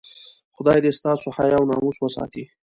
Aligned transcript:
خدای 0.55 0.79
دې 0.83 0.91
ستاسو 0.99 1.27
حیا 1.37 1.55
او 1.59 1.65
ناموس 1.69 1.97
وساتي. 1.99 2.43